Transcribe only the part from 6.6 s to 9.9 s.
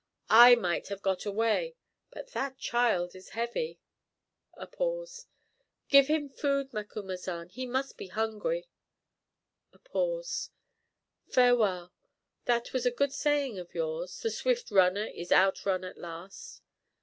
Macumazahn, he must be hungry," (A